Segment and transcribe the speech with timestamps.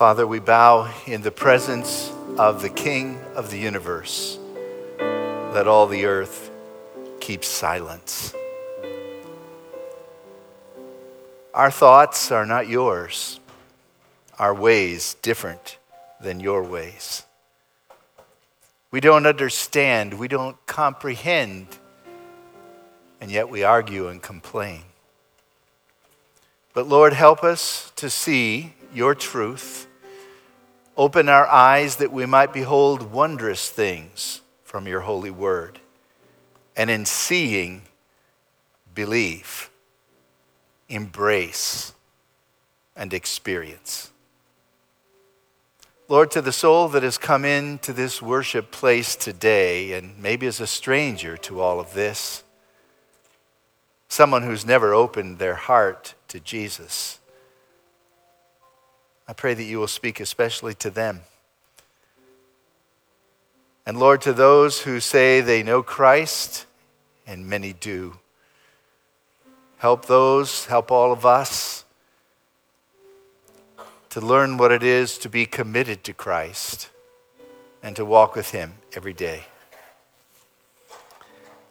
[0.00, 4.38] Father, we bow in the presence of the King of the universe.
[4.98, 6.50] Let all the earth
[7.20, 8.34] keep silence.
[11.52, 13.40] Our thoughts are not yours,
[14.38, 15.76] our ways different
[16.18, 17.24] than your ways.
[18.90, 21.66] We don't understand, we don't comprehend,
[23.20, 24.84] and yet we argue and complain.
[26.72, 29.88] But Lord, help us to see your truth.
[31.00, 35.80] Open our eyes that we might behold wondrous things from your holy word.
[36.76, 37.84] And in seeing,
[38.94, 39.70] believe,
[40.90, 41.94] embrace,
[42.94, 44.10] and experience.
[46.06, 50.60] Lord, to the soul that has come into this worship place today and maybe is
[50.60, 52.44] a stranger to all of this,
[54.06, 57.19] someone who's never opened their heart to Jesus,
[59.30, 61.20] I pray that you will speak especially to them.
[63.86, 66.66] And Lord, to those who say they know Christ,
[67.28, 68.18] and many do,
[69.78, 71.84] help those, help all of us
[74.08, 76.90] to learn what it is to be committed to Christ
[77.84, 79.44] and to walk with Him every day.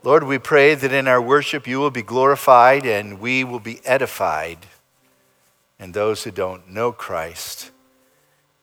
[0.02, 3.82] Lord, we pray that in our worship you will be glorified and we will be
[3.84, 4.60] edified,
[5.80, 7.72] and those who don't know Christ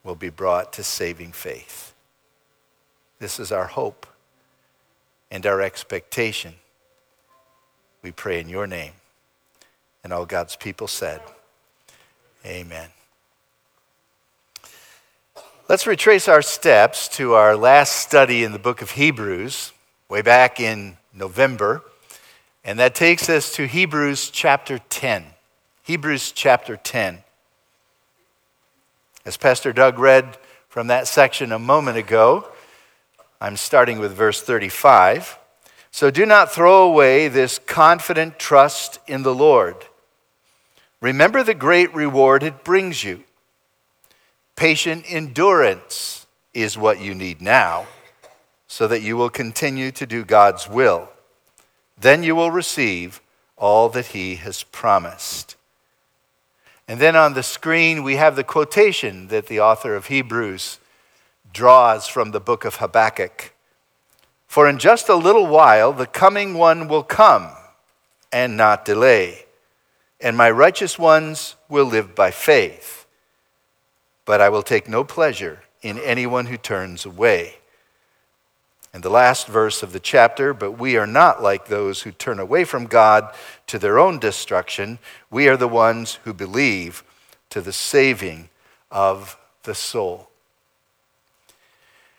[0.04, 1.94] will be brought to saving faith.
[3.18, 4.06] This is our hope
[5.30, 6.54] and our expectation.
[8.02, 8.92] We pray in your name.
[10.04, 11.20] And all God's people said,
[12.44, 12.90] Amen.
[15.68, 19.72] Let's retrace our steps to our last study in the book of Hebrews,
[20.08, 21.82] way back in November.
[22.62, 25.24] And that takes us to Hebrews chapter 10.
[25.86, 27.22] Hebrews chapter 10.
[29.24, 30.36] As Pastor Doug read
[30.68, 32.48] from that section a moment ago,
[33.40, 35.38] I'm starting with verse 35.
[35.92, 39.76] So do not throw away this confident trust in the Lord.
[41.00, 43.22] Remember the great reward it brings you.
[44.56, 47.86] Patient endurance is what you need now,
[48.66, 51.10] so that you will continue to do God's will.
[51.96, 53.20] Then you will receive
[53.56, 55.55] all that He has promised.
[56.88, 60.78] And then on the screen, we have the quotation that the author of Hebrews
[61.52, 63.52] draws from the book of Habakkuk.
[64.46, 67.50] For in just a little while, the coming one will come
[68.32, 69.46] and not delay,
[70.20, 72.96] and my righteous ones will live by faith
[74.26, 77.54] but I will take no pleasure in anyone who turns away.
[78.96, 82.38] And the last verse of the chapter, but we are not like those who turn
[82.38, 83.30] away from God
[83.66, 84.98] to their own destruction.
[85.30, 87.04] We are the ones who believe
[87.50, 88.48] to the saving
[88.90, 90.30] of the soul.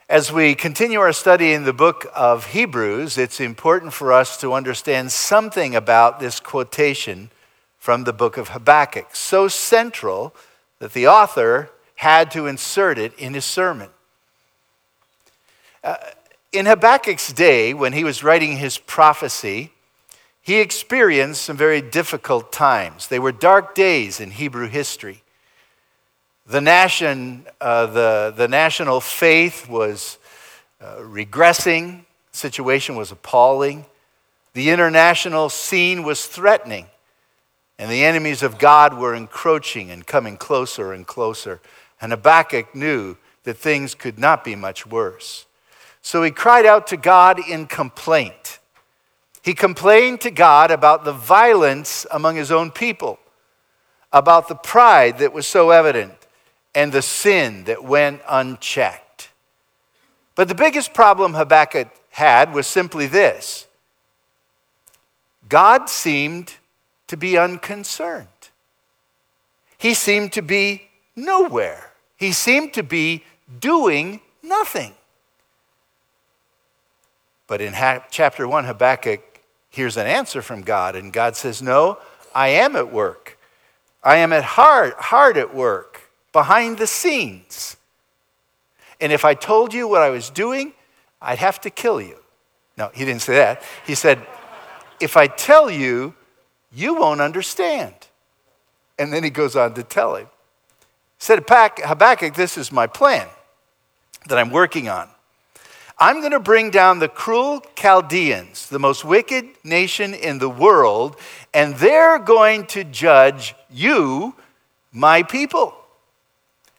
[0.07, 4.53] As we continue our study in the book of Hebrews, it's important for us to
[4.53, 7.31] understand something about this quotation
[7.79, 10.31] from the book of Habakkuk, so central
[10.77, 13.89] that the author had to insert it in his sermon.
[15.83, 15.95] Uh,
[16.51, 19.71] in Habakkuk's day, when he was writing his prophecy,
[20.41, 23.07] he experienced some very difficult times.
[23.07, 25.23] They were dark days in Hebrew history.
[26.45, 30.17] The, nation, uh, the, the national faith was
[30.79, 33.85] uh, regressing, the situation was appalling.
[34.53, 36.87] The international scene was threatening,
[37.77, 41.59] and the enemies of God were encroaching and coming closer and closer.
[41.99, 45.46] And Habakkuk knew that things could not be much worse.
[46.07, 48.59] So he cried out to God in complaint.
[49.43, 53.19] He complained to God about the violence among his own people,
[54.13, 56.13] about the pride that was so evident,
[56.73, 59.31] and the sin that went unchecked.
[60.35, 63.67] But the biggest problem Habakkuk had was simply this
[65.49, 66.53] God seemed
[67.07, 68.29] to be unconcerned.
[69.77, 70.83] He seemed to be
[71.17, 71.91] nowhere.
[72.15, 73.25] He seemed to be
[73.59, 74.93] doing nothing.
[77.47, 79.21] But in ha- chapter 1, Habakkuk
[79.69, 81.97] hears an answer from God, and God says, No,
[82.35, 83.37] I am at work.
[84.03, 86.01] I am at hard, hard at work,
[86.31, 87.77] behind the scenes.
[88.99, 90.73] And if I told you what I was doing,
[91.21, 92.17] I'd have to kill you.
[92.77, 93.63] No, he didn't say that.
[93.85, 94.25] He said,
[94.99, 96.13] If I tell you,
[96.71, 97.93] you won't understand.
[98.99, 100.25] And then he goes on to tell him
[101.17, 103.27] He said, Habakkuk, this is my plan
[104.27, 105.09] that I'm working on.
[105.99, 111.15] I'm going to bring down the cruel Chaldeans, the most wicked nation in the world,
[111.53, 114.35] and they're going to judge you,
[114.91, 115.73] my people.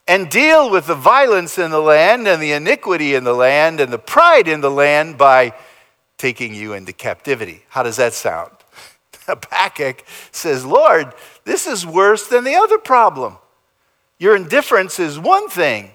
[0.07, 3.93] and deal with the violence in the land and the iniquity in the land and
[3.93, 5.53] the pride in the land by
[6.17, 7.63] taking you into captivity.
[7.69, 8.51] How does that sound?
[9.27, 11.13] Habakkuk says, Lord,
[11.45, 13.37] this is worse than the other problem.
[14.19, 15.91] Your indifference is one thing,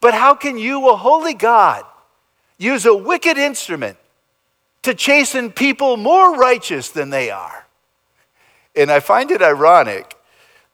[0.00, 1.84] but how can you, a holy God,
[2.58, 3.96] use a wicked instrument
[4.82, 7.66] to chasten people more righteous than they are?
[8.74, 10.16] And I find it ironic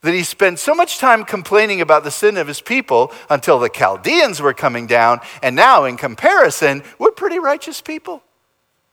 [0.02, 3.69] that he spent so much time complaining about the sin of his people until the
[3.69, 8.23] Chaldeans were coming down, and now, in comparison, we're pretty righteous people.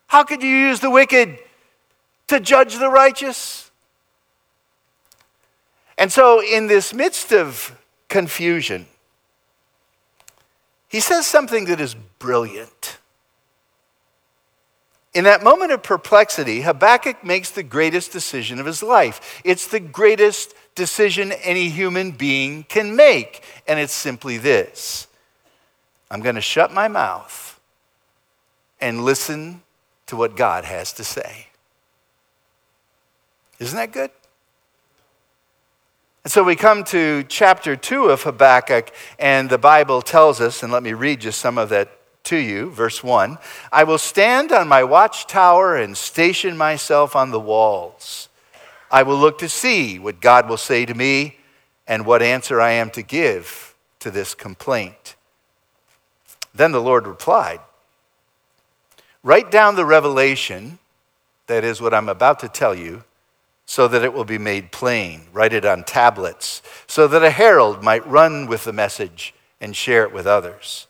[0.07, 1.39] How could you use the wicked
[2.27, 3.71] to judge the righteous?
[5.97, 7.77] And so, in this midst of
[8.07, 8.86] confusion,
[10.88, 12.98] he says something that is brilliant.
[15.13, 19.42] In that moment of perplexity, Habakkuk makes the greatest decision of his life.
[19.44, 25.07] It's the greatest decision any human being can make, and it's simply this
[26.12, 27.60] I'm going to shut my mouth
[28.80, 29.62] and listen
[30.07, 31.48] to what God has to say.
[33.60, 34.12] Isn't that good?
[36.24, 40.72] And so we come to chapter 2 of Habakkuk, and the Bible tells us, and
[40.72, 42.69] let me read just some of that to you.
[42.69, 43.38] Verse 1
[43.71, 48.30] I will stand on my watchtower and station myself on the walls.
[48.92, 51.38] I will look to see what God will say to me
[51.88, 55.16] and what answer I am to give to this complaint.
[56.54, 57.60] Then the Lord replied
[59.22, 60.80] Write down the revelation,
[61.48, 63.04] that is what I'm about to tell you,
[63.65, 65.27] so that it will be made plain.
[65.33, 70.04] Write it on tablets, so that a herald might run with the message and share
[70.04, 70.88] it with others.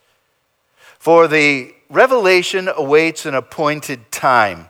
[1.00, 4.70] For the revelation awaits an appointed time.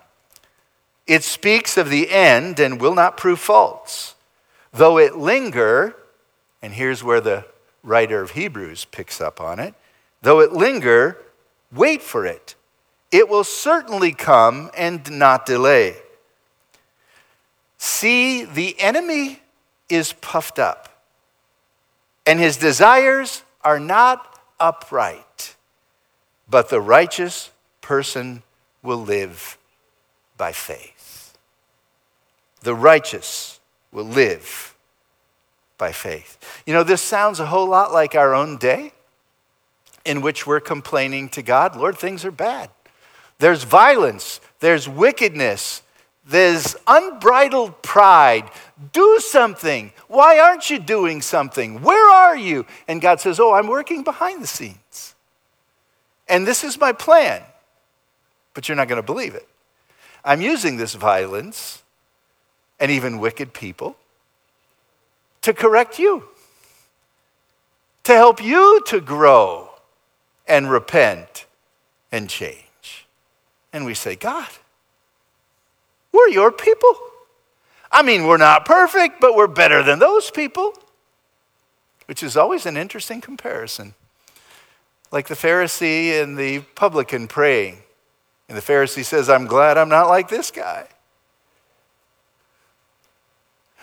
[1.06, 4.16] It speaks of the end and will not prove false.
[4.72, 5.96] Though it linger,
[6.62, 7.46] and here's where the
[7.84, 9.74] writer of Hebrews picks up on it,
[10.22, 11.18] though it linger,
[11.72, 12.56] wait for it.
[13.12, 15.98] It will certainly come and not delay.
[17.80, 19.40] See, the enemy
[19.90, 21.02] is puffed up,
[22.28, 25.26] and his desires are not upright,
[26.50, 27.52] but the righteous
[27.82, 28.44] person
[28.82, 29.58] will live
[30.38, 31.38] by faith.
[32.62, 33.60] The righteous
[33.92, 34.76] will live
[35.78, 36.38] by faith.
[36.66, 38.92] You know, this sounds a whole lot like our own day
[40.06, 42.70] in which we're complaining to God, Lord, things are bad.
[43.38, 45.82] There's violence, there's wickedness,
[46.26, 48.50] there's unbridled pride.
[48.94, 49.92] Do something.
[50.08, 51.82] Why aren't you doing something?
[51.82, 52.66] Where are you?
[52.88, 55.16] And God says, Oh, I'm working behind the scenes.
[56.30, 57.42] And this is my plan.
[58.54, 59.48] But you're not going to believe it.
[60.24, 61.82] I'm using this violence
[62.80, 63.98] and even wicked people
[65.42, 66.26] to correct you,
[68.04, 69.70] to help you to grow
[70.48, 71.46] and repent
[72.12, 73.06] and change.
[73.72, 74.50] And we say, God,
[76.12, 76.94] we're your people.
[77.92, 80.74] I mean, we're not perfect, but we're better than those people,
[82.06, 83.94] which is always an interesting comparison.
[85.12, 87.80] Like the Pharisee and the publican praying.
[88.48, 90.88] And the Pharisee says, I'm glad I'm not like this guy.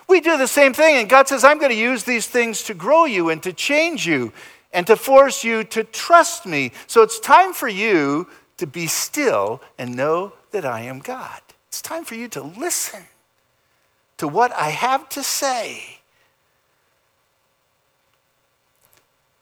[0.08, 2.74] We do the same thing, and God says, I'm going to use these things to
[2.74, 4.32] grow you and to change you
[4.72, 6.72] and to force you to trust me.
[6.86, 11.40] So it's time for you to be still and know that I am God.
[11.68, 13.02] It's time for you to listen
[14.18, 15.95] to what I have to say.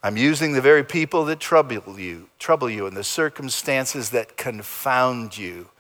[0.05, 5.39] I'm using the very people that trouble you, trouble you, and the circumstances that confound
[5.39, 5.71] you,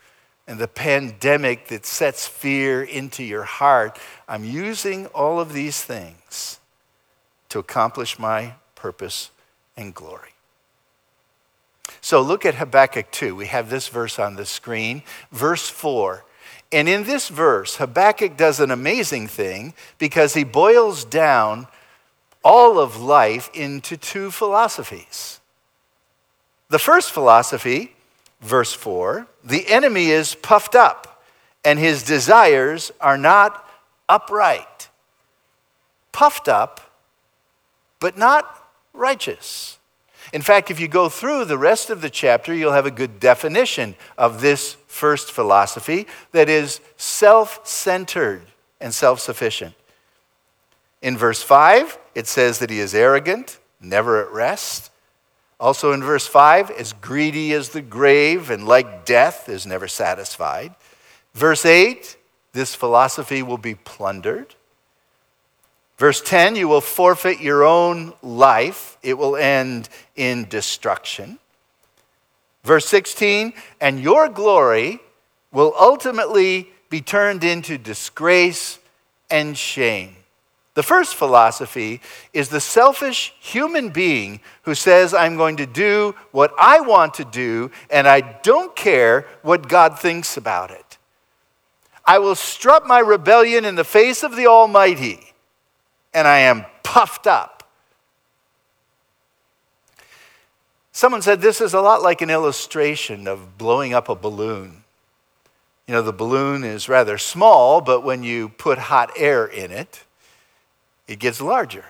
[0.47, 3.99] and the pandemic that sets fear into your heart.
[4.26, 6.59] I'm using all of these things
[7.50, 9.31] to accomplish my purpose
[9.76, 10.31] and glory.
[12.00, 13.37] So look at Habakkuk 2.
[13.37, 15.02] We have this verse on the screen.
[15.33, 16.25] Verse 4
[16.73, 21.69] and in this verse, Habakkuk does an amazing thing because he boils down
[22.45, 25.41] all of life into two philosophies.
[26.69, 27.97] The first philosophy,
[28.41, 31.23] verse 4, the enemy is puffed up
[31.65, 33.69] and his desires are not
[34.09, 34.89] upright.
[36.13, 36.81] Puffed up,
[37.99, 39.79] but not righteous.
[40.33, 43.21] In fact, if you go through the rest of the chapter, you'll have a good
[43.21, 48.43] definition of this first philosophy that is self centered
[48.81, 49.75] and self sufficient.
[51.04, 54.90] In verse 5, it says that he is arrogant, never at rest.
[55.61, 60.75] Also in verse 5, as greedy as the grave and like death is never satisfied.
[61.34, 62.16] Verse 8,
[62.54, 64.54] this philosophy will be plundered.
[65.99, 71.38] Verse 10 you will forfeit your own life, it will end in destruction.
[72.62, 75.00] Verse 16, and your glory
[75.52, 78.78] will ultimately be turned into disgrace
[79.28, 80.16] and shame.
[80.75, 82.00] The first philosophy
[82.33, 87.25] is the selfish human being who says, I'm going to do what I want to
[87.25, 90.99] do, and I don't care what God thinks about it.
[92.04, 95.21] I will strut my rebellion in the face of the Almighty,
[96.12, 97.54] and I am puffed up.
[100.90, 104.85] Someone said this is a lot like an illustration of blowing up a balloon.
[105.87, 110.03] You know, the balloon is rather small, but when you put hot air in it,
[111.06, 111.84] it gets larger.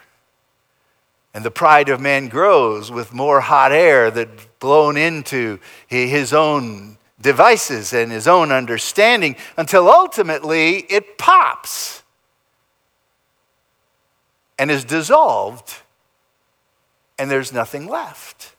[1.32, 6.96] And the pride of man grows with more hot air that's blown into his own
[7.20, 12.02] devices and his own understanding until ultimately it pops
[14.58, 15.74] and is dissolved,
[17.18, 18.54] and there's nothing left.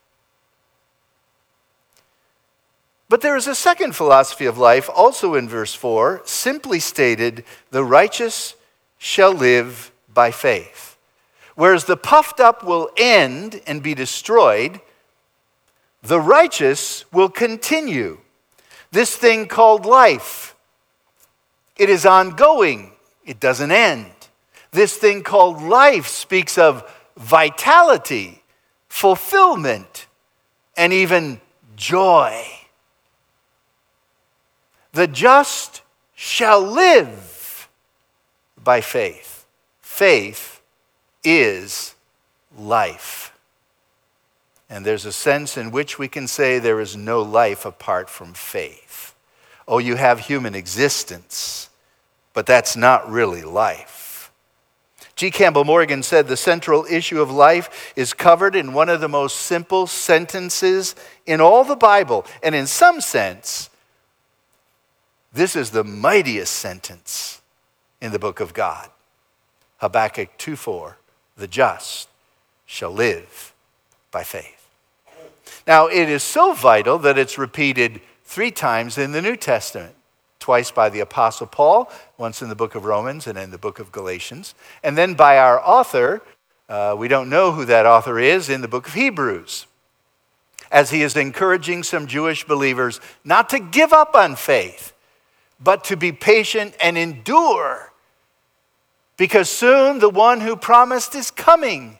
[3.07, 7.83] But there is a second philosophy of life, also in verse 4, simply stated the
[7.83, 8.55] righteous
[8.97, 10.97] shall live by faith.
[11.53, 14.81] Whereas the puffed up will end and be destroyed,
[16.01, 18.17] the righteous will continue.
[18.91, 20.55] This thing called life,
[21.77, 22.93] it is ongoing,
[23.25, 24.11] it doesn't end.
[24.71, 26.83] This thing called life speaks of
[27.17, 28.41] vitality,
[28.89, 30.07] fulfillment,
[30.75, 31.39] and even
[31.75, 32.43] joy.
[34.93, 35.81] The just
[36.13, 37.67] shall live
[38.61, 39.34] by faith.
[39.95, 40.61] Faith
[41.23, 41.95] is
[42.57, 43.33] life.
[44.69, 48.33] And there's a sense in which we can say there is no life apart from
[48.33, 49.15] faith.
[49.65, 51.69] Oh, you have human existence,
[52.33, 54.33] but that's not really life.
[55.15, 55.31] G.
[55.31, 59.37] Campbell Morgan said the central issue of life is covered in one of the most
[59.37, 60.93] simple sentences
[61.25, 62.25] in all the Bible.
[62.43, 63.69] And in some sense,
[65.31, 67.39] this is the mightiest sentence
[68.01, 68.89] in the book of God.
[69.77, 70.97] Habakkuk 2:4,
[71.37, 72.09] the just
[72.65, 73.53] shall live
[74.11, 74.67] by faith.
[75.67, 79.95] Now, it is so vital that it's repeated three times in the New Testament
[80.45, 83.79] twice by the Apostle Paul, once in the book of Romans and in the book
[83.79, 84.53] of Galatians,
[84.83, 86.21] and then by our author.
[86.69, 89.65] Uh, we don't know who that author is in the book of Hebrews,
[90.71, 94.93] as he is encouraging some Jewish believers not to give up on faith,
[95.59, 97.91] but to be patient and endure.
[99.17, 101.99] Because soon the one who promised is coming,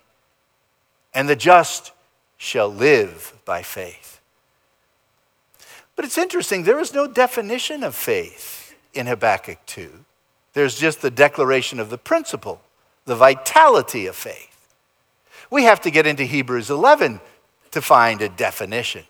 [1.14, 1.92] and the just
[2.38, 4.20] shall live by faith.
[5.96, 9.90] But it's interesting, there is no definition of faith in Habakkuk 2.
[10.54, 12.62] There's just the declaration of the principle,
[13.06, 14.74] the vitality of faith.
[15.50, 17.22] We have to get into Hebrews 11
[17.72, 19.04] to find a definition.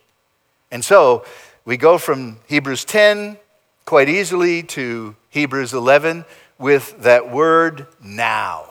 [0.71, 1.25] And so
[1.65, 3.38] we go from Hebrews 10
[3.85, 6.25] quite easily to Hebrews 11
[6.57, 8.65] with that word now.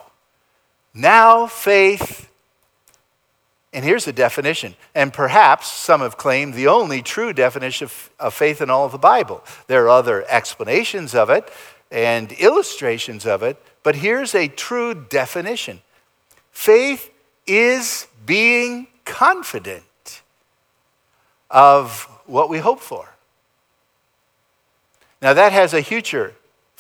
[0.95, 2.31] Now faith,
[3.73, 8.35] and here's the definition, and perhaps some have claimed the only true definition of, of
[8.35, 9.45] faith in all of the Bible.
[9.67, 11.53] There are other explanations of it
[11.91, 15.81] and illustrations of it, but here's a true definition
[16.53, 17.11] faith
[17.47, 20.23] is being confident
[21.51, 23.09] of what we hope for.
[25.21, 26.35] Now, that has a future,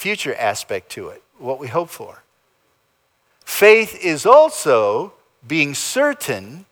[0.04, 2.23] future aspect to it, what we hope for.
[3.46, 5.14] Faith is also
[5.49, 6.66] being certain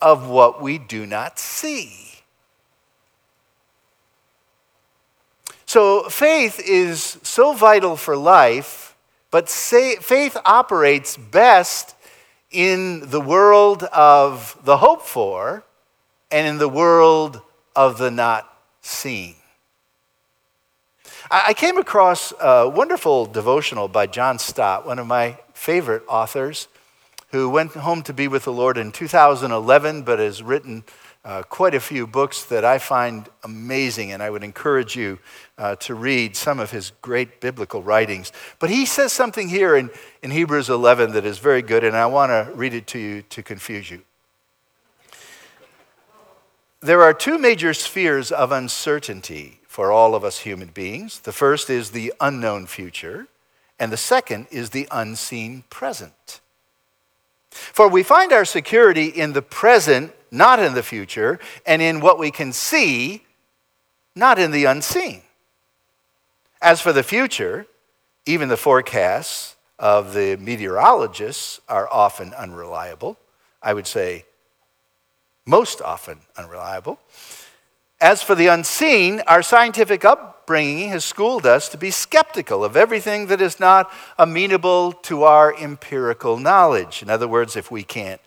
[0.00, 2.20] of what we do not see.
[5.66, 8.94] So, faith is so vital for life,
[9.32, 11.96] but say, faith operates best
[12.52, 15.64] in the world of the hope for
[16.30, 17.42] and in the world
[17.74, 18.46] of the not
[18.82, 19.39] seen.
[21.32, 26.66] I came across a wonderful devotional by John Stott, one of my favorite authors,
[27.30, 30.82] who went home to be with the Lord in 2011, but has written
[31.24, 35.20] uh, quite a few books that I find amazing, and I would encourage you
[35.56, 38.32] uh, to read some of his great biblical writings.
[38.58, 39.90] But he says something here in,
[40.24, 43.22] in Hebrews 11 that is very good, and I want to read it to you
[43.22, 44.02] to confuse you.
[46.80, 51.20] There are two major spheres of uncertainty for all of us human beings.
[51.20, 53.28] The first is the unknown future,
[53.78, 56.40] and the second is the unseen present.
[57.52, 62.18] For we find our security in the present, not in the future, and in what
[62.18, 63.22] we can see,
[64.16, 65.22] not in the unseen.
[66.60, 67.64] As for the future,
[68.26, 73.16] even the forecasts of the meteorologists are often unreliable.
[73.62, 74.24] I would say
[75.46, 76.98] most often unreliable.
[78.00, 83.26] As for the unseen, our scientific upbringing has schooled us to be skeptical of everything
[83.26, 87.02] that is not amenable to our empirical knowledge.
[87.02, 88.20] In other words, if we can't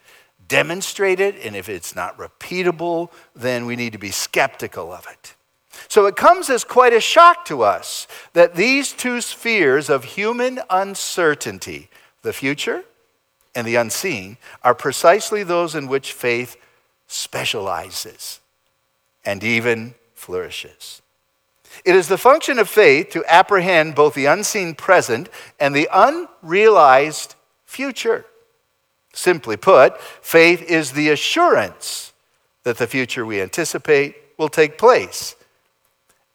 [0.47, 5.33] demonstrate it and if it's not repeatable, then we need to be skeptical of it.
[5.87, 10.59] So it comes as quite a shock to us that these two spheres of human
[10.69, 11.89] uncertainty,
[12.21, 12.83] the future
[13.55, 16.57] and the unseen, are precisely those in which faith
[17.07, 18.39] specializes
[19.25, 21.01] and even flourishes.
[21.85, 27.35] It is the function of faith to apprehend both the unseen present and the unrealized
[27.65, 28.25] future.
[29.13, 32.13] Simply put, faith is the assurance
[32.63, 35.35] that the future we anticipate will take place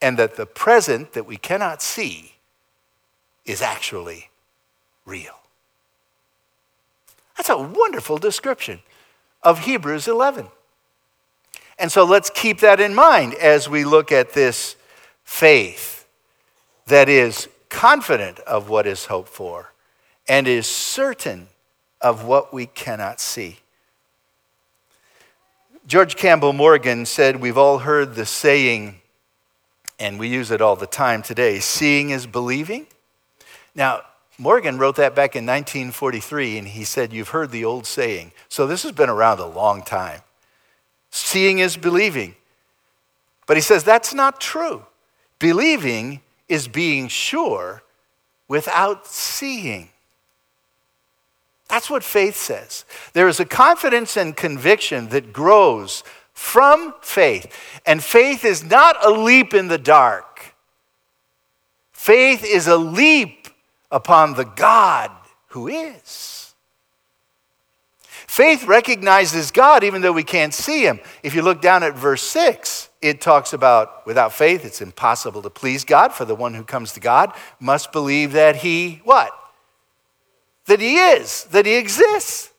[0.01, 2.35] and that the present that we cannot see
[3.45, 4.31] is actually
[5.05, 5.35] real.
[7.37, 8.81] That's a wonderful description
[9.43, 10.49] of Hebrews 11.
[11.79, 14.77] And so let's keep that in mind as we look at this
[15.23, 16.07] faith
[16.87, 19.73] that is confident of what is hoped for
[20.27, 21.49] and is certain
[22.01, 23.59] of what we cannot see.
[25.87, 29.01] George Campbell Morgan said, We've all heard the saying,
[29.99, 32.87] and we use it all the time today seeing is believing.
[33.75, 34.03] Now,
[34.37, 38.33] Morgan wrote that back in 1943, and he said, You've heard the old saying.
[38.49, 40.21] So this has been around a long time.
[41.11, 42.35] Seeing is believing.
[43.47, 44.85] But he says that's not true.
[45.39, 47.83] Believing is being sure
[48.49, 49.91] without seeing.
[51.69, 52.85] That's what faith says.
[53.13, 57.53] There is a confidence and conviction that grows from faith.
[57.85, 60.55] And faith is not a leap in the dark,
[61.93, 63.49] faith is a leap
[63.91, 65.11] upon the God
[65.49, 66.48] who is.
[68.39, 71.01] Faith recognizes God even though we can't see him.
[71.25, 75.51] If you look down at verse 6, it talks about without faith it's impossible to
[75.51, 79.33] please God for the one who comes to God must believe that he what?
[80.67, 82.53] That he is, that he exists.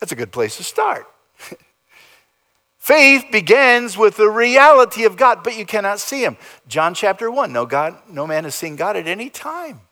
[0.00, 1.06] That's a good place to start.
[2.78, 6.38] Faith begins with the reality of God, but you cannot see him.
[6.66, 9.82] John chapter 1, no God, no man has seen God at any time.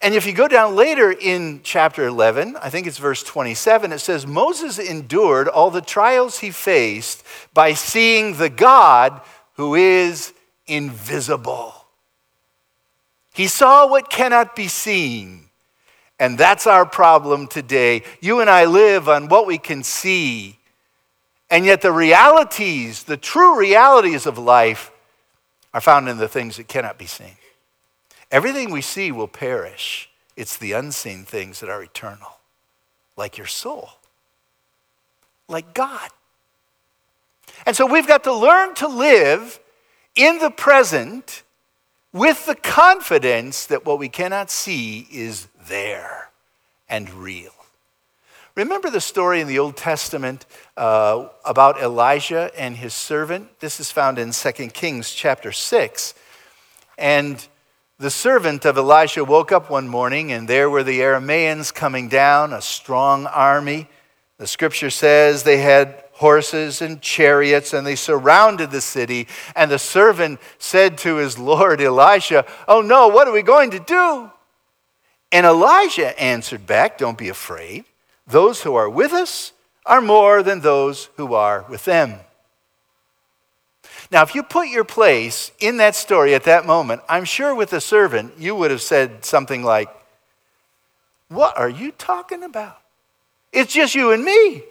[0.00, 3.98] And if you go down later in chapter 11, I think it's verse 27, it
[3.98, 9.20] says Moses endured all the trials he faced by seeing the God
[9.54, 10.32] who is
[10.66, 11.74] invisible.
[13.34, 15.48] He saw what cannot be seen.
[16.18, 18.02] And that's our problem today.
[18.20, 20.58] You and I live on what we can see
[21.52, 24.90] and yet, the realities, the true realities of life,
[25.74, 27.36] are found in the things that cannot be seen.
[28.32, 32.38] Everything we see will perish, it's the unseen things that are eternal,
[33.14, 33.90] like your soul,
[35.48, 36.08] like God.
[37.66, 39.60] And so, we've got to learn to live
[40.14, 41.42] in the present
[42.12, 46.30] with the confidence that what we cannot see is there
[46.88, 47.52] and real.
[48.54, 50.44] Remember the story in the Old Testament
[50.76, 53.60] uh, about Elijah and his servant?
[53.60, 56.14] This is found in 2 Kings chapter 6.
[56.98, 57.46] And
[58.02, 62.52] the servant of Elisha woke up one morning, and there were the Arameans coming down,
[62.52, 63.88] a strong army.
[64.38, 69.28] The scripture says they had horses and chariots, and they surrounded the city.
[69.54, 73.78] And the servant said to his Lord Elisha, Oh no, what are we going to
[73.78, 74.32] do?
[75.30, 77.84] And Elijah answered back, Don't be afraid.
[78.26, 79.52] Those who are with us
[79.86, 82.18] are more than those who are with them.
[84.12, 87.70] Now, if you put your place in that story at that moment, I'm sure with
[87.70, 89.88] the servant, you would have said something like,
[91.28, 92.78] What are you talking about?
[93.54, 94.64] It's just you and me.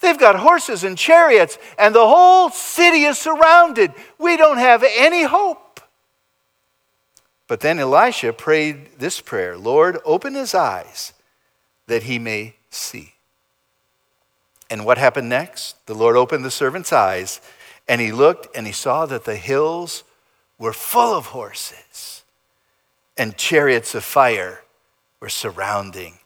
[0.00, 3.92] They've got horses and chariots, and the whole city is surrounded.
[4.18, 5.80] We don't have any hope.
[7.46, 11.14] But then Elisha prayed this prayer Lord, open his eyes
[11.86, 13.14] that he may see.
[14.68, 15.86] And what happened next?
[15.86, 17.40] The Lord opened the servant's eyes,
[17.88, 20.04] and he looked and he saw that the hills
[20.58, 22.22] were full of horses,
[23.16, 24.62] and chariots of fire
[25.20, 26.18] were surrounding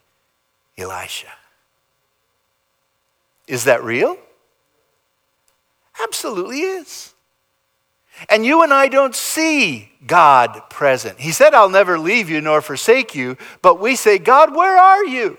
[0.76, 1.28] Elisha.
[3.46, 4.16] Is that real?
[6.02, 7.12] Absolutely is.
[8.28, 11.18] And you and I don't see God present.
[11.20, 15.04] He said, I'll never leave you nor forsake you, but we say, God, where are
[15.04, 15.38] you?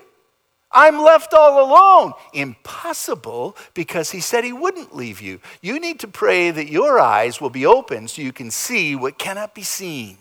[0.74, 2.12] I'm left all alone.
[2.32, 5.40] Impossible because he said he wouldn't leave you.
[5.62, 9.18] You need to pray that your eyes will be open so you can see what
[9.18, 10.18] cannot be seen.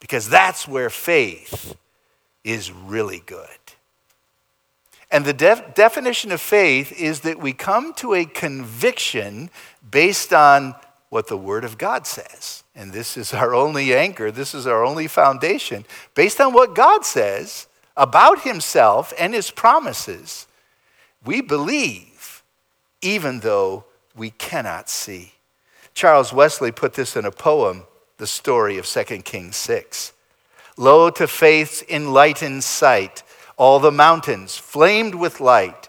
[0.00, 1.76] because that's where faith
[2.42, 3.46] is really good.
[5.12, 9.50] And the def- definition of faith is that we come to a conviction
[9.88, 10.74] based on
[11.10, 12.64] what the Word of God says.
[12.74, 15.84] And this is our only anchor, this is our only foundation.
[16.14, 20.46] Based on what God says about Himself and His promises,
[21.24, 22.12] we believe
[23.02, 25.34] even though we cannot see.
[25.92, 27.82] Charles Wesley put this in a poem,
[28.16, 30.12] the story of 2 Kings 6.
[30.78, 33.22] Lo, to faith's enlightened sight,
[33.58, 35.88] all the mountains flamed with light.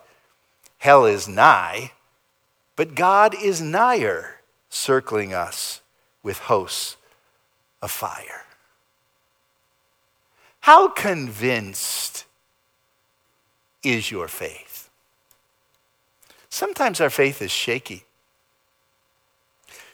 [0.80, 1.92] Hell is nigh,
[2.76, 5.82] but God is nigher, circling us
[6.22, 6.98] with hosts
[7.82, 8.42] of fire.
[10.63, 12.23] How convinced
[13.84, 14.89] is your faith?
[16.47, 18.06] Sometimes our faith is shaky.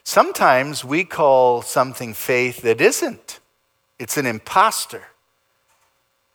[0.03, 3.39] Sometimes we call something faith that isn't.
[3.97, 5.05] It's an impostor.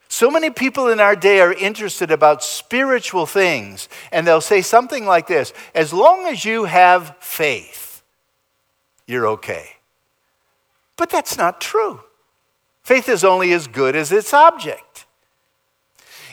[0.08, 5.06] So many people in our day are interested about spiritual things, and they'll say something
[5.06, 8.02] like this As long as you have faith,
[9.06, 9.76] you're okay.
[10.96, 12.00] But that's not true.
[12.84, 15.06] Faith is only as good as its object.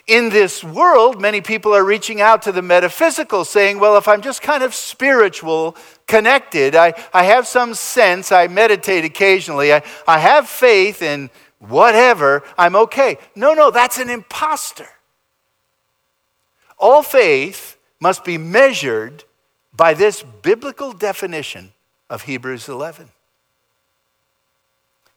[0.05, 4.21] In this world, many people are reaching out to the metaphysical, saying, Well, if I'm
[4.21, 10.19] just kind of spiritual, connected, I, I have some sense, I meditate occasionally, I, I
[10.19, 13.17] have faith in whatever, I'm okay.
[13.33, 14.89] No, no, that's an impostor.
[16.77, 19.23] All faith must be measured
[19.71, 21.71] by this biblical definition
[22.09, 23.07] of Hebrews 11.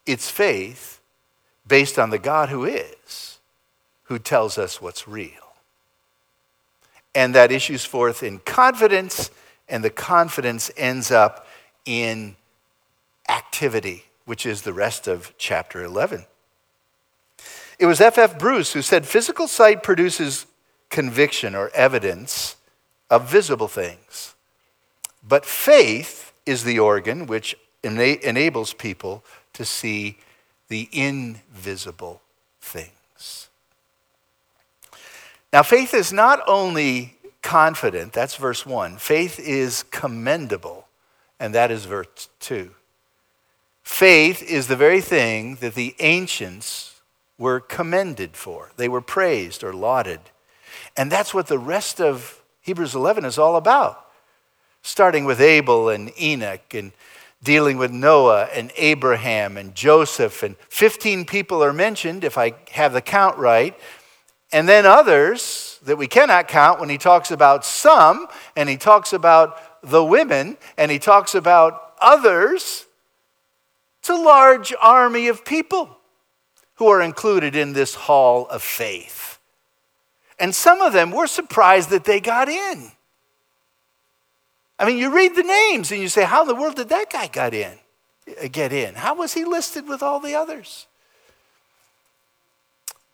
[0.07, 0.94] It's faith
[1.67, 3.39] based on the God who is,
[4.05, 5.31] who tells us what's real.
[7.15, 9.31] And that issues forth in confidence,
[9.69, 11.47] and the confidence ends up
[11.87, 12.37] in
[13.29, 16.27] activity, which is the rest of chapter 11.
[17.79, 18.33] It was F.F.
[18.33, 18.39] F.
[18.39, 20.47] Bruce who said physical sight produces
[20.91, 22.57] conviction or evidence
[23.11, 24.35] of visible things.
[25.27, 29.25] But faith is the organ which ena- enables people
[29.55, 30.19] to see
[30.69, 32.21] the invisible
[32.61, 33.49] things.
[35.53, 38.97] Now, faith is not only confident, that's verse 1.
[38.97, 40.89] Faith is commendable,
[41.39, 42.71] and that is verse 2.
[43.85, 47.01] Faith is the very thing that the ancients
[47.39, 50.21] were commended for, they were praised or lauded.
[50.97, 54.07] And that's what the rest of Hebrews 11 is all about.
[54.83, 56.93] Starting with Abel and Enoch and
[57.45, 62.93] dealing with Noah and Abraham and Joseph, and 15 people are mentioned, if I have
[62.93, 63.79] the count right.
[64.53, 68.27] And then others that we cannot count when he talks about some,
[68.57, 72.87] and he talks about the women, and he talks about others.
[74.01, 75.99] It's a large army of people
[76.77, 79.39] who are included in this hall of faith.
[80.39, 82.91] And some of them were surprised that they got in.
[84.85, 87.11] I mean, you read the names and you say, How in the world did that
[87.11, 87.79] guy get in?
[88.29, 88.95] Uh, get in?
[88.95, 90.87] How was he listed with all the others?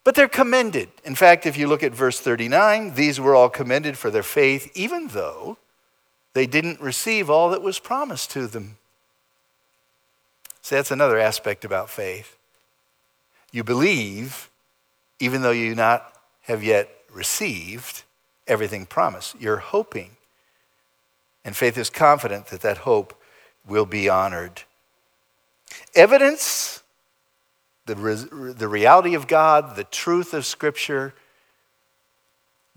[0.03, 0.89] But they're commended.
[1.05, 4.69] In fact, if you look at verse 39, these were all commended for their faith,
[4.75, 5.57] even though
[6.33, 8.75] they didn't receive all that was promised to them.
[10.61, 12.35] See, that's another aspect about faith.
[13.53, 14.49] You believe,
[15.21, 18.03] even though you not have yet received
[18.45, 19.39] everything promised.
[19.39, 20.17] You're hoping.
[21.43, 23.19] And faith is confident that that hope
[23.67, 24.63] will be honored.
[25.95, 26.83] Evidence,
[27.85, 27.95] the,
[28.57, 31.13] the reality of God, the truth of Scripture,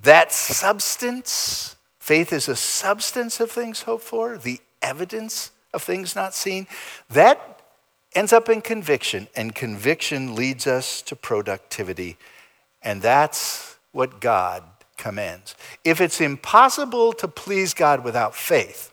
[0.03, 6.35] that substance, faith is a substance of things hoped for, the evidence of things not
[6.35, 6.67] seen.
[7.11, 7.61] That
[8.15, 12.17] ends up in conviction, and conviction leads us to productivity.
[12.83, 14.63] And that's what God
[14.97, 15.55] commands.
[15.85, 18.93] If it's impossible to please God without faith,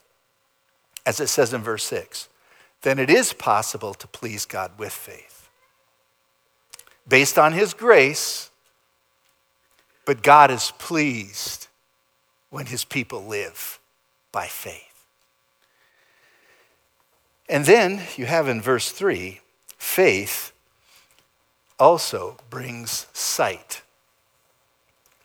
[1.06, 2.30] as it says in verse 6,
[2.82, 5.50] then it is possible to please God with faith.
[7.08, 8.50] Based on His grace,
[10.06, 11.68] but God is pleased
[12.50, 13.80] when His people live
[14.32, 15.06] by faith.
[17.50, 19.42] And then you have in verse 3
[19.78, 20.54] faith
[21.78, 23.82] also brings sight.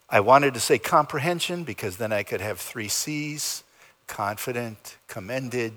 [0.09, 3.65] I wanted to say comprehension because then I could have three C's
[4.07, 5.73] confident, commended,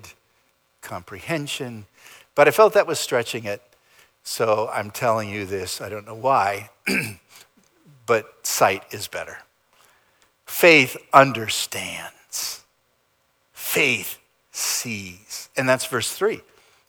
[0.82, 1.86] comprehension.
[2.34, 3.62] But I felt that was stretching it.
[4.22, 5.80] So I'm telling you this.
[5.80, 6.70] I don't know why,
[8.06, 9.38] but sight is better.
[10.46, 12.62] Faith understands.
[13.52, 14.18] Faith
[14.52, 15.48] sees.
[15.56, 16.40] And that's verse 3.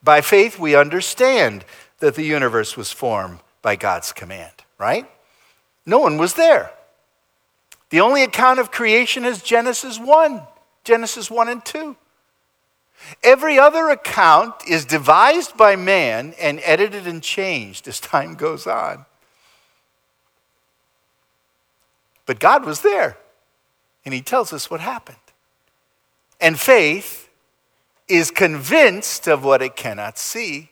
[0.03, 1.63] By faith, we understand
[1.99, 5.09] that the universe was formed by God's command, right?
[5.85, 6.71] No one was there.
[7.91, 10.41] The only account of creation is Genesis 1,
[10.85, 11.95] Genesis 1 and 2.
[13.21, 19.05] Every other account is devised by man and edited and changed as time goes on.
[22.25, 23.17] But God was there,
[24.05, 25.17] and He tells us what happened.
[26.39, 27.29] And faith
[28.07, 30.69] is convinced of what it cannot see,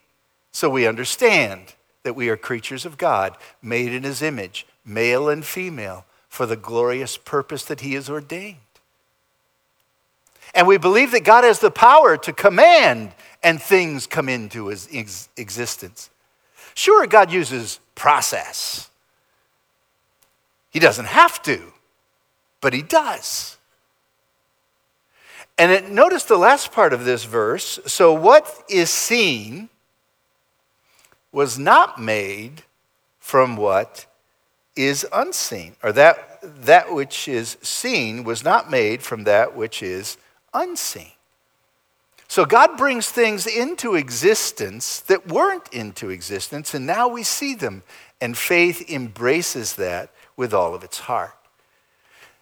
[0.53, 5.43] so we understand that we are creatures of God, made in His image, male and
[5.43, 8.57] female, for the glorious purpose that He has ordained.
[10.53, 13.11] And we believe that God has the power to command
[13.43, 16.09] and things come into his ex- existence.
[16.73, 18.89] Sure, God uses process.
[20.69, 21.73] He doesn't have to,
[22.61, 23.57] but he does.
[25.57, 27.79] And it, notice the last part of this verse.
[27.85, 29.69] So, what is seen
[31.31, 32.63] was not made
[33.19, 34.05] from what
[34.79, 40.17] is unseen, or that, that which is seen was not made from that which is
[40.53, 41.11] unseen.
[42.29, 47.83] So God brings things into existence that weren't into existence, and now we see them,
[48.21, 51.35] and faith embraces that with all of its heart.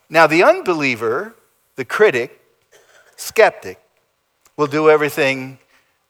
[0.08, 1.34] Now, the unbeliever,
[1.76, 2.39] the critic,
[3.15, 3.80] skeptic,
[4.56, 5.58] will do everything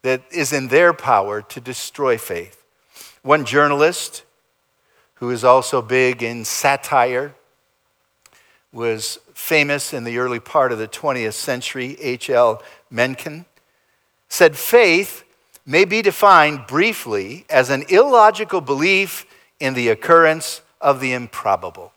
[0.01, 2.63] that is in their power to destroy faith.
[3.21, 4.23] One journalist,
[5.19, 7.33] who is also big in satire,
[8.71, 12.61] was famous in the early part of the 20th century, H.L.
[12.89, 13.45] Mencken,
[14.29, 15.23] said faith
[15.65, 19.25] may be defined briefly as an illogical belief
[19.59, 21.91] in the occurrence of the improbable.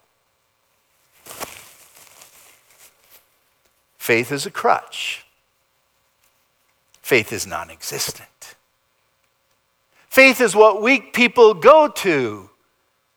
[3.98, 5.24] Faith is a crutch.
[7.00, 8.54] Faith is non existent.
[10.08, 12.49] Faith is what weak people go to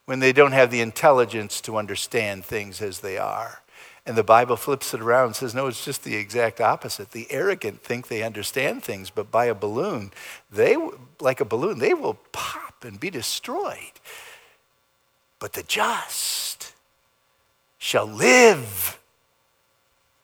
[0.05, 3.61] when they don't have the intelligence to understand things as they are.
[4.05, 7.11] And the Bible flips it around and says, no, it's just the exact opposite.
[7.11, 10.11] The arrogant think they understand things, but by a balloon,
[10.51, 10.75] they,
[11.21, 14.01] like a balloon, they will pop and be destroyed.
[15.39, 16.73] But the just
[17.77, 18.99] shall live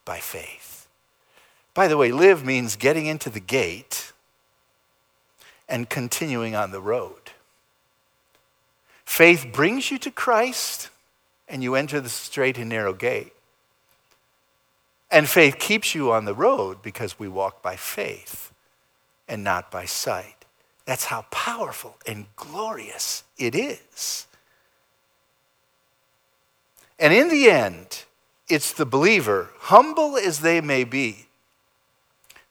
[0.04, 0.88] by faith.
[1.74, 4.12] By the way, live means getting into the gate
[5.70, 7.19] and continuing on the road.
[9.10, 10.92] Faith brings you to Christ,
[11.48, 13.34] and you enter the straight and narrow gate.
[15.10, 18.54] And faith keeps you on the road because we walk by faith
[19.28, 20.46] and not by sight.
[20.86, 24.28] That's how powerful and glorious it is.
[27.00, 28.04] And in the end,
[28.48, 31.26] it's the believer, humble as they may be,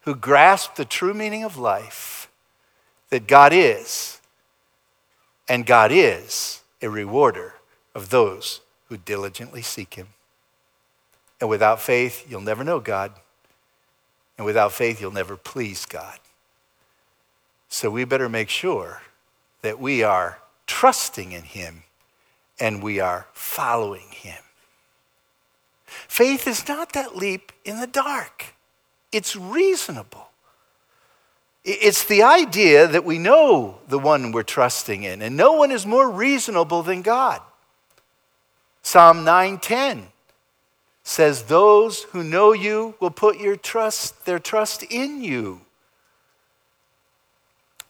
[0.01, 2.29] who grasp the true meaning of life
[3.11, 4.18] that God is
[5.49, 7.55] and God is a rewarder
[7.95, 10.09] of those who diligently seek him.
[11.41, 13.13] And without faith, you'll never know God.
[14.37, 16.19] And without faith, you'll never please God.
[17.67, 19.01] So we better make sure
[19.61, 21.83] that we are trusting in him
[22.59, 24.41] and we are following him.
[25.85, 28.53] Faith is not that leap in the dark,
[29.11, 30.28] it's reasonable.
[31.71, 35.85] It's the idea that we know the one we're trusting in, and no one is
[35.85, 37.41] more reasonable than God.
[38.81, 40.11] Psalm 9:10
[41.03, 45.65] says, "Those who know you will put your trust, their trust in you."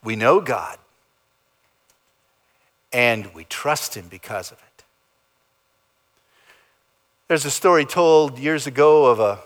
[0.04, 0.78] We know God,
[2.92, 4.84] and we trust Him because of it.
[7.30, 9.40] There's a story told years ago of a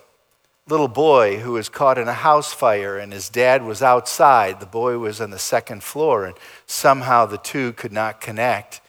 [0.68, 4.60] little boy who was caught in a house fire and his dad was outside.
[4.60, 8.82] The boy was on the second floor, and somehow the two could not connect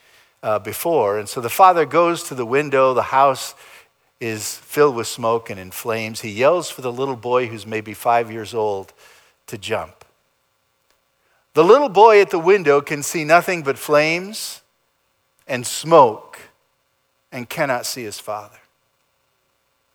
[0.43, 1.19] uh, before.
[1.19, 2.95] And so the father goes to the window.
[2.95, 3.55] The house
[4.21, 6.21] is filled with smoke and in flames.
[6.21, 8.93] He yells for the little boy, who's maybe five years old,
[9.49, 10.05] to jump.
[11.55, 14.63] The little boy at the window can see nothing but flames
[15.47, 16.39] and smoke
[17.31, 18.59] and cannot see his father.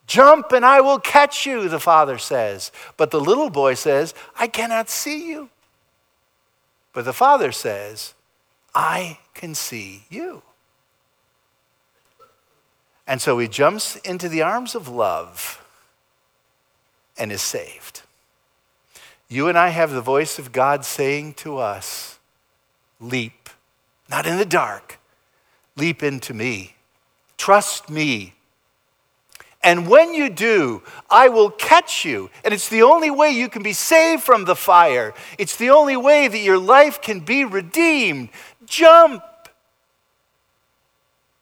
[0.10, 2.72] Jump and I will catch you, the father says.
[2.98, 5.50] But the little boy says, I cannot see you.
[6.94, 8.16] But the father says,
[8.74, 10.42] I can see you.
[13.06, 15.64] And so he jumps into the arms of love
[17.16, 18.02] and is saved.
[19.28, 22.18] You and I have the voice of God saying to us,
[23.00, 23.48] Leap,
[24.10, 24.98] not in the dark,
[25.78, 26.74] leap into me.
[27.38, 28.34] Trust me.
[29.62, 32.30] And when you do, I will catch you.
[32.46, 35.14] And it's the only way you can be saved from the fire.
[35.38, 38.30] It's the only way that your life can be redeemed.
[38.66, 39.24] Jump.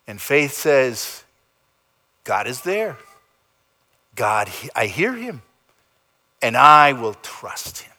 [0.08, 1.24] And faith says,
[2.24, 2.98] God is there.
[4.16, 5.44] God, I hear him,
[6.42, 7.94] and I will trust him.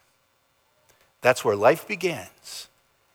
[1.20, 2.66] That's where life begins.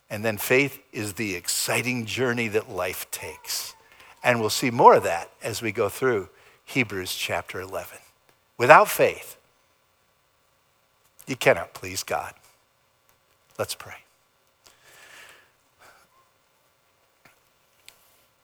[0.10, 3.76] And then faith is the exciting journey that life takes.
[4.24, 6.30] And we'll see more of that as we go through
[6.74, 8.00] Hebrews chapter 11.
[8.58, 9.38] Without faith,
[11.28, 12.34] you cannot please God.
[13.60, 13.94] Let's pray.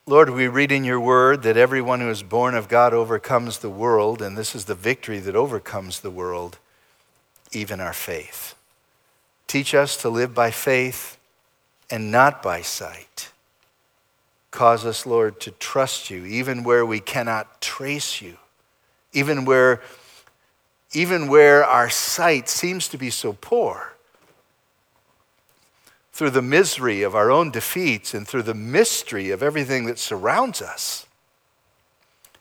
[0.06, 3.70] Lord, we read in your word that everyone who is born of God overcomes the
[3.70, 6.60] world, and this is the victory that overcomes the world,
[7.52, 8.54] even our faith.
[9.48, 11.18] Teach us to live by faith
[11.90, 13.32] and not by sight.
[14.52, 18.38] Cause us, Lord, to trust you, even where we cannot trace you,
[19.14, 19.82] even where,
[20.94, 23.94] even where our sight seems to be so poor
[26.12, 30.62] through the misery of our own defeats and through the mystery of everything that surrounds
[30.62, 31.06] us,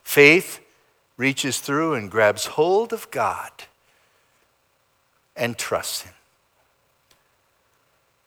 [0.03, 0.59] faith
[1.15, 3.51] reaches through and grabs hold of God
[5.35, 6.13] and trusts Him.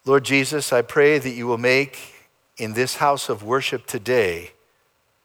[0.05, 2.12] Lord Jesus, I pray that you will make
[2.57, 4.53] in this house of worship today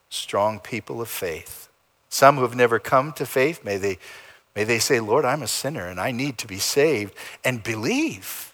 [0.09, 1.69] strong people of faith.
[2.09, 3.99] Some who have never come to faith, may they,
[4.55, 7.13] may they say, Lord, I'm a sinner and I need to be saved,
[7.43, 8.53] and believe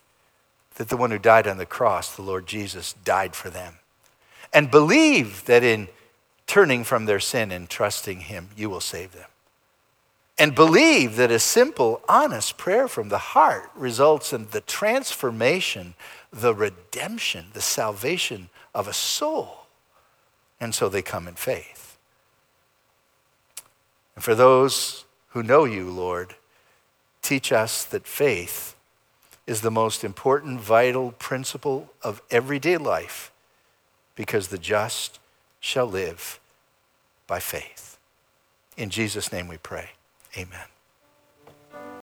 [0.75, 3.75] that the one who died on the cross, the Lord Jesus, died for them.
[4.51, 5.87] And believe that in
[6.47, 9.29] turning from their sin and trusting Him, you will save them.
[10.37, 15.93] And believe that a simple, honest prayer from the heart results in the transformation,
[16.31, 19.65] the redemption, the salvation of a soul.
[20.59, 21.97] And so they come in faith.
[24.15, 26.35] And for those who know you, Lord,
[27.21, 28.75] teach us that faith
[29.45, 33.31] is the most important, vital principle of everyday life
[34.15, 35.19] because the just
[35.59, 36.39] shall live
[37.27, 37.97] by faith.
[38.77, 39.91] In Jesus' name we pray.
[40.37, 40.72] Amen.